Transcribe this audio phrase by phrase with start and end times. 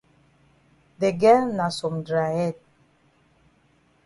[1.03, 2.55] De girl na some dry head.